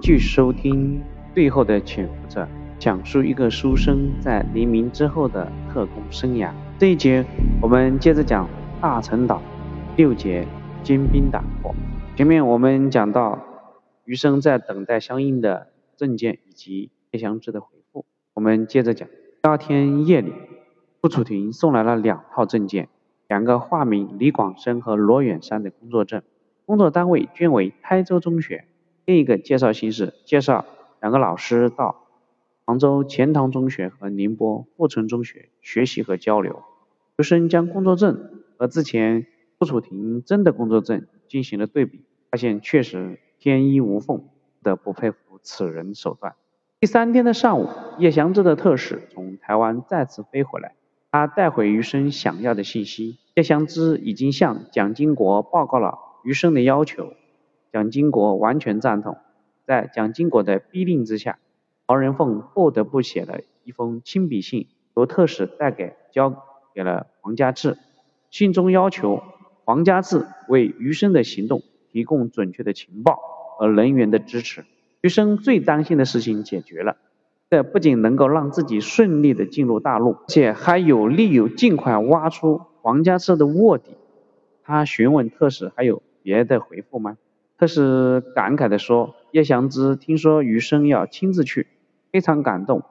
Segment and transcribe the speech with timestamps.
[0.00, 0.98] 继续收听
[1.34, 2.42] 《最后的潜伏者》，
[2.78, 6.52] 讲述一个书生在黎明之后的特工生涯。
[6.78, 7.24] 这一节
[7.62, 8.48] 我们接着讲
[8.80, 9.40] 大陈岛
[9.96, 10.46] 六节
[10.82, 11.74] 坚冰打破。
[12.14, 13.38] 前面我们讲到
[14.04, 18.04] 余生在等待相应的证件以及叶祥之的回复。
[18.34, 20.32] 我们接着讲，第二天夜里，
[21.00, 22.88] 傅楚庭送来了两套证件，
[23.28, 26.22] 两个化名李广生和罗远山的工作证，
[26.66, 28.64] 工作单位均为台州中学。
[29.06, 30.66] 另一个介绍形式介绍
[31.00, 32.04] 两个老师到
[32.64, 36.64] 杭州钱塘中学和宁波富春中学学习和交流。
[37.16, 39.28] 学生将工作证和之前
[39.60, 44.24] 傅楚庭真的工作证进行了对比，发现确实天衣无缝，不
[44.64, 46.34] 得不佩服此人手段。
[46.80, 50.74] 第三天的上午，叶祥之的特使从台湾再次飞回来，
[51.12, 53.18] 他带回余生想要的信息。
[53.36, 57.12] 叶祥之已经向蒋经国报告了余生的要求。
[57.76, 59.18] 蒋经国完全赞同，
[59.66, 61.38] 在蒋经国的逼令之下，
[61.86, 66.42] 毛人凤不得不写了一封亲笔信，由特使带给交
[66.74, 67.76] 给了黄家志。
[68.30, 69.22] 信中要求
[69.66, 71.60] 黄家志为余生的行动
[71.92, 73.18] 提供准确的情报
[73.58, 74.64] 和人员的支持。
[75.02, 76.96] 余生最担心的事情解决了，
[77.50, 83.90] 这不仅能够让自己顺利的进入大陆，且还有利于尽快挖出黄家志的卧底。
[84.62, 87.18] 他询问特使还有别的回复吗？
[87.58, 91.66] 特使感慨地说：“叶祥之听说余生要亲自去，
[92.12, 92.82] 非常感动，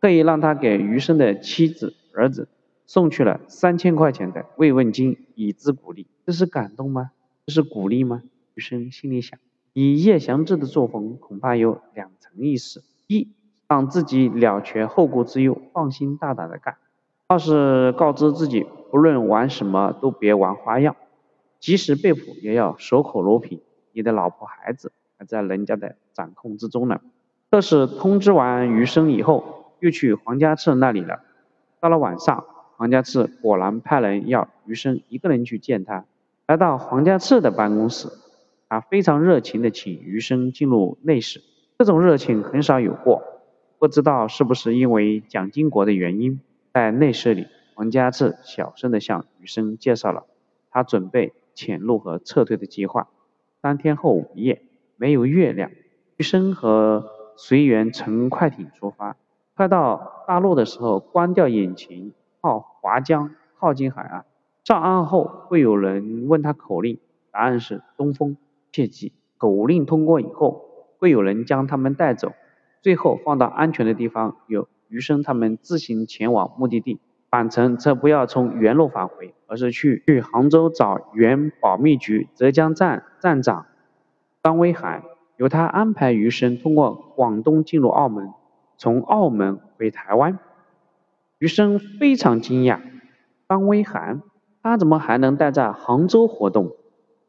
[0.00, 2.48] 特意让他给余生的妻子、儿子
[2.86, 6.06] 送去了三千块钱的慰问金，以资鼓励。
[6.24, 7.10] 这是感动吗？
[7.46, 8.22] 这是鼓励吗？”
[8.54, 9.40] 余生心里想：
[9.72, 13.28] 以叶祥之的作风，恐怕有两层意思：一，
[13.66, 16.74] 让自己了却后顾之忧，放心大胆的干；
[17.26, 20.94] 二是告知自己，不论玩什么都别玩花样，
[21.58, 23.60] 即使被捕也要守口如瓶。
[23.92, 27.00] 你的老婆孩子还在人家的掌控之中呢。
[27.50, 31.20] 特使通知完余生以后，又去黄家次那里了。
[31.80, 32.44] 到了晚上，
[32.76, 36.04] 黄家次果然派人要余生一个人去见他。
[36.46, 38.08] 来到黄家次的办公室，
[38.68, 41.42] 他非常热情的请余生进入内室。
[41.78, 43.22] 这种热情很少有过，
[43.78, 46.40] 不知道是不是因为蒋经国的原因，
[46.72, 50.24] 在内室里，黄家次小声的向余生介绍了
[50.70, 53.08] 他准备潜入和撤退的计划。
[53.62, 54.60] 三天后午夜，
[54.96, 55.70] 没有月亮，
[56.16, 59.16] 余生和随员乘快艇出发。
[59.54, 64.24] 快到大陆的时候，关掉引擎，靠划桨靠近海岸。
[64.64, 66.98] 上岸后会有人问他口令，
[67.30, 68.36] 答案是东风。
[68.72, 70.64] 切记，口令通过以后，
[70.98, 72.32] 会有人将他们带走，
[72.80, 76.98] 最后放到安全的地方，由余生他们自行前往目的地。
[77.32, 83.64] 返程则不要从原路返回，而是去去杭州找原保密局浙江站站长
[84.42, 85.02] 张威涵，
[85.38, 88.34] 由他安排余生通过广东进入澳门，
[88.76, 90.38] 从澳门回台湾。
[91.38, 92.80] 余生非常惊讶，
[93.48, 94.20] 张威涵
[94.62, 96.72] 他怎么还能待在杭州活动？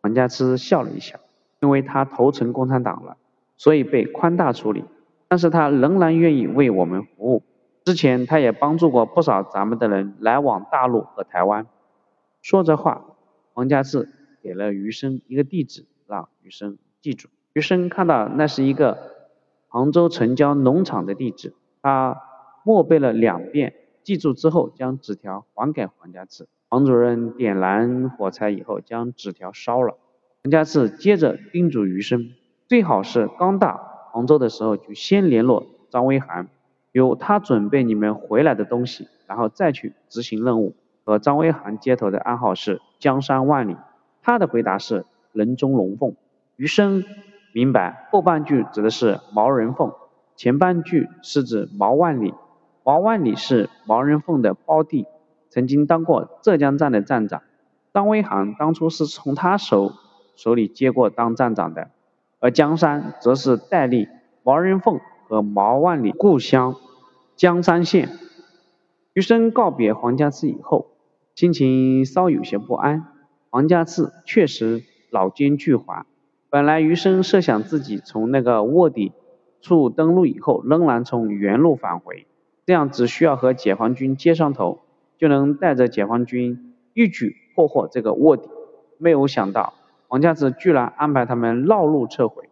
[0.00, 1.20] 黄家之笑了一笑，
[1.60, 3.18] 因为他投诚共产党了，
[3.58, 4.86] 所以被宽大处理，
[5.28, 7.42] 但是他仍然愿意为我们服务。
[7.90, 11.66] 之前他也帮助过不少咱们的人来往大陆和台湾。
[12.40, 13.16] 说着话，
[13.52, 14.08] 黄家志
[14.44, 17.28] 给了余生一个地址，让余生记住。
[17.52, 18.96] 余生看到那是一个
[19.66, 21.52] 杭州城郊农场的地址，
[21.82, 22.16] 他
[22.62, 23.74] 默背了两遍，
[24.04, 26.46] 记住之后将纸条还给黄家志。
[26.68, 29.96] 黄主任点燃火柴以后，将纸条烧了。
[30.44, 32.30] 黄家志接着叮嘱余生，
[32.68, 36.48] 最好是刚到杭州的时候就先联络张威涵。
[36.92, 40.74] 由他准备你们回来的东西，然后再去执行任务。
[41.04, 43.76] 和张威涵接头的暗号是江山万里，
[44.22, 46.14] 他的回答是人中龙凤。
[46.56, 47.04] 余生
[47.52, 49.92] 明白后半句指的是毛人凤，
[50.36, 52.34] 前半句是指毛万里。
[52.84, 55.06] 毛万里是毛人凤的胞弟，
[55.48, 57.42] 曾经当过浙江站的站长。
[57.92, 59.92] 张威涵当初是从他手
[60.36, 61.88] 手里接过当站长的，
[62.38, 64.08] 而江山则是代理
[64.44, 65.00] 毛人凤。
[65.30, 66.74] 和毛万里故乡
[67.36, 68.08] 江山县，
[69.12, 70.88] 余生告别黄家祠以后，
[71.36, 73.06] 心情稍有些不安。
[73.48, 76.02] 黄家祠确实老奸巨猾，
[76.50, 79.12] 本来余生设想自己从那个卧底
[79.60, 82.26] 处登陆以后，仍然从原路返回，
[82.66, 84.80] 这样只需要和解放军接上头，
[85.16, 88.48] 就能带着解放军一举破获这个卧底。
[88.98, 89.74] 没有想到
[90.08, 92.48] 黄家祠居然安排他们绕路撤回，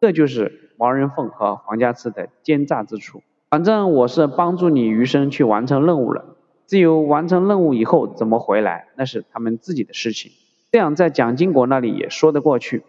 [0.00, 0.65] 这就是。
[0.78, 3.22] 毛人凤和黄家祠的奸诈之处。
[3.50, 6.36] 反正我是帮助你余生去完成任务了，
[6.66, 10.32] 至于完成任务以后怎么回来，那是他们自己的事情。
[10.72, 12.82] 这样在蒋经国那里也说得过去，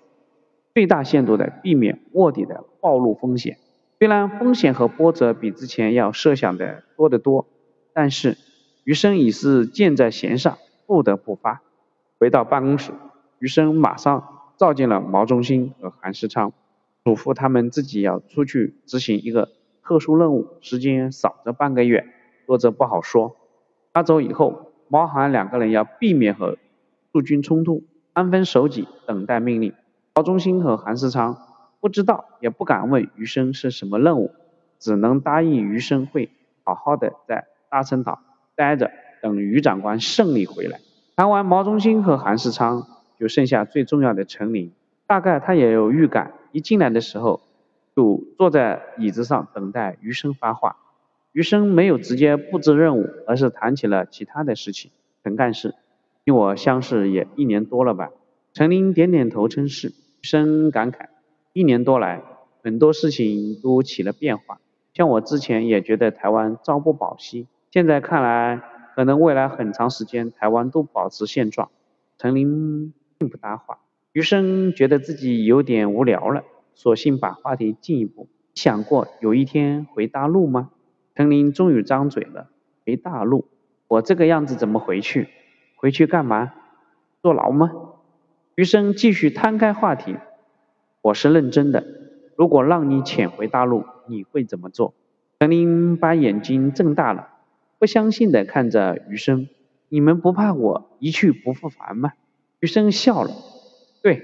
[0.73, 2.63] 最大限度的避免卧底的。
[2.79, 3.57] 暴露风险。
[3.99, 7.45] 虽然风险和波折比之前要设想的多得多，
[7.91, 8.37] 但是
[8.85, 11.61] 余生已是箭在弦上，不得不发。
[12.17, 12.93] 回到办公室，
[13.39, 14.23] 余生马上
[14.55, 16.53] 召见了毛中心和韩世昌，
[17.07, 19.47] 嘱咐他们自己要出去执行一个
[19.81, 22.05] 特殊任务，时间少则半个月，
[22.45, 23.37] 多则不好说。
[23.93, 26.57] 他走以后，毛韩两个人要避免和
[27.13, 29.71] 驻军冲突，安分守己，等待命令。
[30.15, 31.37] 毛中心和韩世昌。
[31.79, 34.31] 不知道也不敢问余生是什么任务，
[34.77, 36.29] 只能答应余生会
[36.65, 38.19] 好好的在大陈岛
[38.55, 40.81] 待着，等余长官胜利回来。
[41.15, 42.85] 谈完毛中心和韩世昌，
[43.17, 44.73] 就剩下最重要的陈林。
[45.05, 47.41] 大概他也有预感，一进来的时候
[47.95, 50.77] 就坐在椅子上等待余生发话。
[51.31, 54.91] 余生没有直接布置任务，而是谈起了其他的事情。
[55.23, 55.75] 陈干事，
[56.23, 58.09] 与我相识也一年多了吧？
[58.53, 59.89] 陈林点点头称是。
[59.89, 61.07] 余生感慨。
[61.53, 62.23] 一年多来，
[62.63, 64.59] 很多事情都起了变化。
[64.93, 68.61] 像我之前也觉得台湾朝不保夕，现在看来，
[68.95, 71.69] 可能未来很长时间台湾都保持现状。
[72.17, 73.77] 陈林并不搭话，
[74.17, 76.43] 余生觉得自己有点无聊了，
[76.73, 78.27] 索性把话题进一步。
[78.55, 80.71] 想过有一天回大陆吗？
[81.13, 82.49] 陈林终于张嘴了。
[82.83, 83.45] 回大陆？
[83.87, 85.29] 我这个样子怎么回去？
[85.75, 86.51] 回去干嘛？
[87.21, 87.69] 坐牢吗？
[88.55, 90.15] 余生继续摊开话题。
[91.03, 91.85] 我是认真的，
[92.35, 94.95] 如果让你潜回大陆，你会怎么做？
[95.39, 97.27] 陈林把眼睛睁大了，
[97.77, 99.47] 不相信的看着余生。
[99.89, 102.13] 你们不怕我一去不复返吗？
[102.59, 103.29] 余生笑了，
[104.01, 104.23] 对，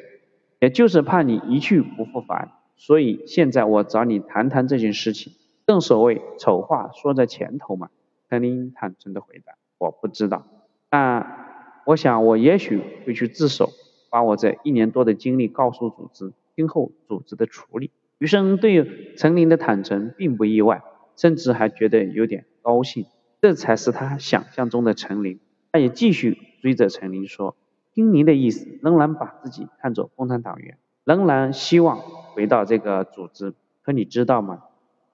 [0.59, 5.33] 也就是怕你一去不复返，所以现在我找你谈谈这件事情。
[5.65, 7.89] 正所谓丑话说在前头嘛。
[8.29, 10.47] 陈林坦诚的回答：我不知道，
[10.89, 13.69] 但我想我也许会去自首，
[14.09, 16.33] 把我这一年多的经历告诉组织。
[16.55, 20.83] 今后组织的处理，余生对陈林的坦诚并不意外，
[21.15, 23.05] 甚至还觉得有点高兴。
[23.41, 25.39] 这才是他想象中的陈林。
[25.71, 27.55] 他也继续追着陈林说
[27.93, 33.53] ：“听您的意思，仍然把自己看作共产党员，仍然希望回到这个组织。
[33.83, 34.63] 可你知道吗？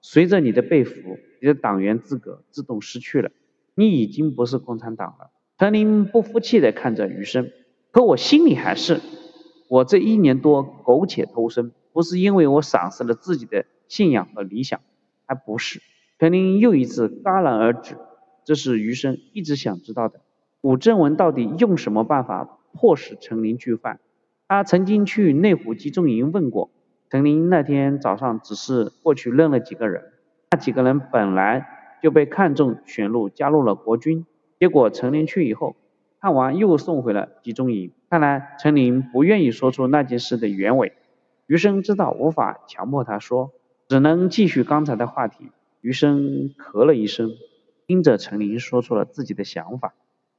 [0.00, 3.30] 随着你的被俘，你的党员资格自动失去了，
[3.74, 7.50] 你已经不是共产党了。”陈林不服气地看着余生，
[7.90, 9.00] 可我心里还是。
[9.68, 14.80] 我这一年多苟且偷生，不是因为我丧失了自己的信仰和理想，
[15.26, 15.82] 还不是。
[16.18, 17.96] 陈林又一次戛然而止。
[18.42, 20.20] 这是余生一直想知道的。
[20.62, 24.00] 武正文到底用什么办法迫使陈林去犯？
[24.48, 26.70] 他曾经去内湖集中营问过。
[27.08, 30.04] 陈林那天早上只是过去认了几个人，
[30.50, 31.66] 那几个人本来
[32.02, 34.26] 就被看中选入加入了国军，
[34.58, 35.76] 结果陈林去以后。
[36.20, 37.92] 看完又送回了集中营。
[38.10, 40.92] 看来陈林不愿意说出那件事的原委。
[41.46, 43.52] 余生知道无法强迫他说，
[43.88, 45.50] 只能继续刚才的话题。
[45.80, 47.30] 余生咳了一声，
[47.86, 49.94] 听着陈林说出了自己的想法：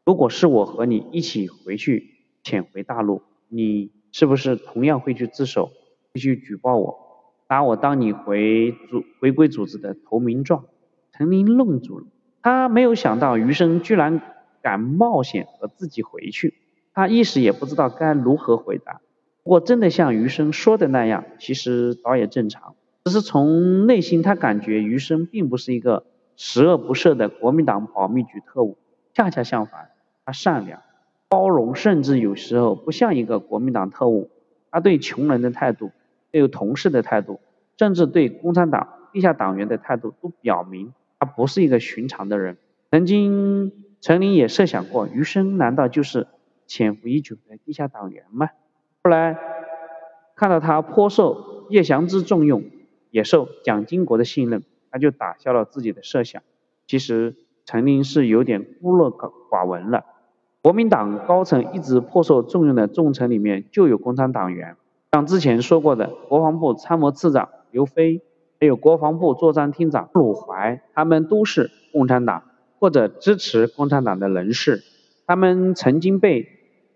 [0.06, 2.11] 如果是我和你一起回去
[2.44, 5.72] 潜回大陆，你是不是同样会去自首，
[6.14, 10.66] 会去举报我，拿我当你回组回归组织的投名状？
[11.12, 12.06] 陈林愣住了，
[12.42, 14.22] 他没有想到余生居然。
[14.64, 16.54] 敢冒险和自己回去，
[16.94, 19.02] 他一时也不知道该如何回答。
[19.42, 22.76] 不过真的像余生说的那样，其实倒也正常。
[23.06, 26.06] 只是从内心他感觉余生并不是一个
[26.38, 28.78] 十恶不赦的国民党保密局特务，
[29.16, 29.90] 恰恰相反，
[30.26, 30.84] 他善良、
[31.32, 34.30] 包容，甚至有时候不像一个国民党特务。
[34.70, 35.92] 他对穷人的态度，
[36.30, 37.40] 对同事的态度，
[37.78, 42.58] 甚至对共产党地下党员的态度，都表明他不是一个寻常的人。
[42.92, 43.72] 曾经。
[44.04, 46.26] 陈林也设想过，余生难道就是
[46.66, 48.50] 潜伏已久的地下党员吗？
[49.04, 49.38] 后来
[50.36, 52.64] 看到他颇受叶祥之重用，
[53.12, 56.42] 也受蒋经国的信任，他就打消了自己的设想。
[56.88, 59.16] 其实陈林是有点孤陋
[59.52, 60.04] 寡闻了。
[60.62, 64.76] 国民党高层一直颇受重用的重臣里面就有共产党员，
[65.12, 68.22] 像之前说过的国防部参谋次长刘飞，
[68.60, 72.44] 还有国防部作战厅长鲁怀，他们都是共产党。
[72.80, 74.82] 或者支持共产党的人士，
[75.28, 76.48] 他们曾经被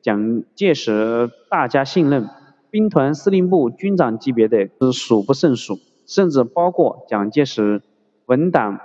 [0.02, 2.28] 蒋介石大家信任，
[2.72, 7.84] 兵团司令部军长级别的是数不胜数，甚至包括蒋介石
[8.26, 8.80] 文党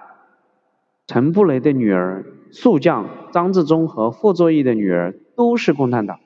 [1.06, 6.20] 陈布雷的女儿速将张自忠和傅作义的女儿都是共产党。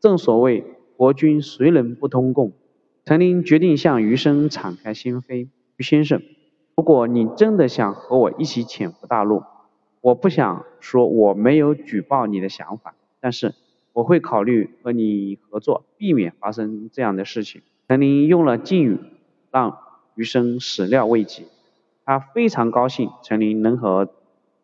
[0.00, 0.64] 正所谓
[0.96, 2.52] 国军谁人不通共？
[3.04, 6.22] 陈林决定向余生敞开心扉，余先生，
[6.76, 9.42] 如果你真的想和我一起潜伏大陆。
[10.02, 13.54] 我不想说我没有举报你的想法，但是
[13.92, 17.60] 我会考虑和你合作，避免发生这样的事情。
[17.86, 18.98] 陈林用了敬语，
[19.50, 19.76] 让
[20.14, 21.44] 余生始料未及。
[22.06, 24.08] 他非常高兴陈林能和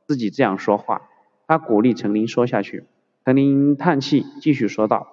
[0.07, 1.03] 自己这样说话，
[1.47, 2.85] 他鼓励陈林说下去。
[3.25, 5.09] 陈林叹气，继续说道：“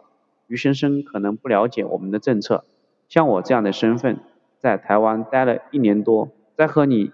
[0.47, 2.63] 余先生可能不了解我们的政策，
[3.09, 4.19] 像我这样的身份，
[4.59, 7.11] 在台湾待了一年多，再和你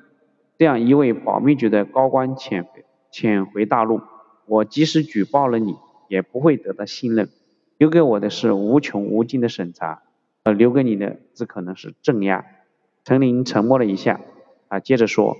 [0.58, 2.68] 这样一位保密局的高官潜
[3.12, 4.02] 潜回大陆，
[4.46, 5.76] 我即使举报了你，
[6.08, 7.30] 也不会得到信任。
[7.78, 10.04] 留给我的是无穷无尽的审查，
[10.44, 12.46] 而留给你的只可能是镇压。”
[13.06, 14.20] 陈林沉默了一下，
[14.68, 15.38] 啊，接着说：“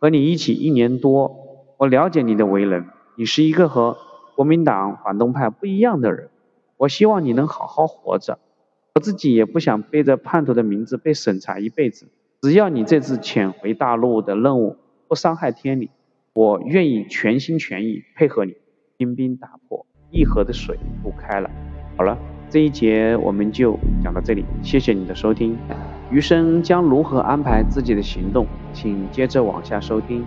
[0.00, 1.36] 和你一起一年多，
[1.76, 2.86] 我了解你的为人，
[3.22, 3.96] 你是一个和……”
[4.34, 6.28] 国民党反动派不一样的人，
[6.76, 8.40] 我希望你能好好活着。
[8.94, 12.08] 我自己也不想背着叛徒的名字被审查一辈子。
[12.40, 15.90] 只要你这次潜回大陆的任务不伤害天理，
[16.32, 18.54] 我愿意全心全意配合你。
[18.96, 21.48] 兵兵打破一河的水不开了。
[21.96, 25.56] 好了，这一节我们就讲到这里，谢谢你的收听。
[26.10, 30.24] 余生将如何安排自己的行动，请接着往下收听。